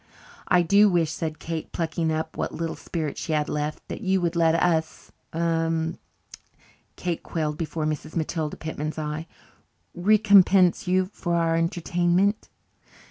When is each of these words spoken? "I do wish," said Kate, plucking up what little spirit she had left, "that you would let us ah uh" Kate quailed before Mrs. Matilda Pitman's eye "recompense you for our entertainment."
"I 0.47 0.63
do 0.63 0.89
wish," 0.89 1.11
said 1.11 1.37
Kate, 1.37 1.71
plucking 1.71 2.11
up 2.11 2.35
what 2.35 2.55
little 2.55 2.75
spirit 2.75 3.19
she 3.19 3.33
had 3.33 3.47
left, 3.47 3.87
"that 3.87 4.01
you 4.01 4.19
would 4.19 4.35
let 4.35 4.55
us 4.55 5.11
ah 5.31 5.65
uh" 5.67 5.91
Kate 6.95 7.21
quailed 7.21 7.55
before 7.59 7.85
Mrs. 7.85 8.15
Matilda 8.15 8.57
Pitman's 8.57 8.97
eye 8.97 9.27
"recompense 9.93 10.87
you 10.87 11.05
for 11.13 11.35
our 11.35 11.55
entertainment." 11.55 12.49